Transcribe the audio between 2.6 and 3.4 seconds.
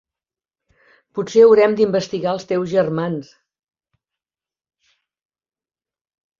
germans.